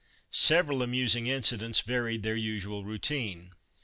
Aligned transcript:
Several 0.31 0.81
amusing 0.81 1.27
incidents 1.27 1.81
varied 1.81 2.23
their 2.23 2.35
usual 2.35 2.83
routine. 2.83 3.51